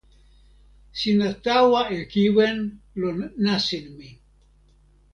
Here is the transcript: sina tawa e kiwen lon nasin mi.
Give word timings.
sina 0.99 1.29
tawa 1.43 1.81
e 1.97 1.99
kiwen 2.11 2.57
lon 2.99 3.17
nasin 3.43 3.85
mi. 3.97 4.09